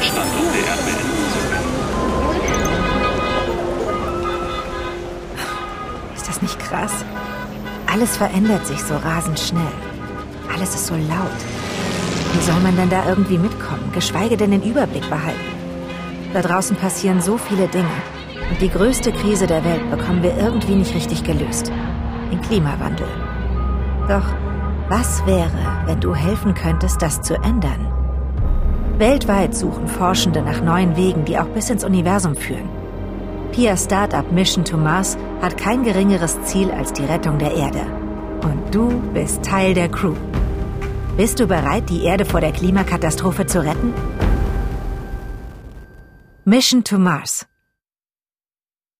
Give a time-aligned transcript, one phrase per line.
[0.00, 1.70] den Standort der Erde beenden zu können.
[6.16, 7.04] Ist das nicht krass?
[7.86, 9.72] Alles verändert sich so rasend schnell.
[10.54, 11.40] Alles ist so laut.
[12.32, 15.40] Wie soll man denn da irgendwie mitkommen, geschweige denn den Überblick behalten?
[16.32, 17.90] Da draußen passieren so viele Dinge.
[18.50, 21.72] Und die größte Krise der Welt bekommen wir irgendwie nicht richtig gelöst.
[22.30, 23.08] Den Klimawandel.
[24.08, 24.24] Doch
[24.88, 27.99] was wäre, wenn du helfen könntest, das zu ändern?
[29.00, 32.68] Weltweit suchen Forschende nach neuen Wegen, die auch bis ins Universum führen.
[33.50, 37.80] Pia Startup Mission to Mars hat kein geringeres Ziel als die Rettung der Erde.
[38.42, 40.14] Und du bist Teil der Crew.
[41.16, 43.94] Bist du bereit, die Erde vor der Klimakatastrophe zu retten?
[46.44, 47.46] Mission to Mars